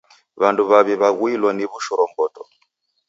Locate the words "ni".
1.57-1.65